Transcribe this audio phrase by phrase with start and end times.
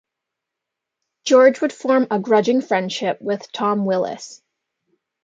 [1.25, 4.41] George would form a grudging friendship with Tom Willis.